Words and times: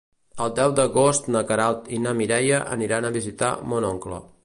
El 0.45 0.53
deu 0.59 0.71
d'agost 0.79 1.29
na 1.35 1.43
Queralt 1.53 1.93
i 1.99 2.01
na 2.07 2.17
Mireia 2.23 2.65
aniran 2.79 3.11
a 3.11 3.17
visitar 3.21 3.55
mon 3.75 3.91
oncle. 3.97 4.25